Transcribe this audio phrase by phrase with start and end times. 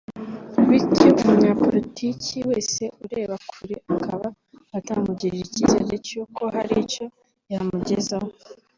[0.67, 4.27] bityo umunyapolitiki wese ureba kure akaba
[4.77, 7.05] atamugirira icyizere cy’uko hari icyo
[7.53, 8.29] yamugezaho